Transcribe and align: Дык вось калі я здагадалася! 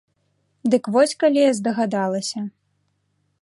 Дык 0.73 0.83
вось 0.95 1.13
калі 1.23 1.39
я 1.43 1.51
здагадалася! 1.59 2.39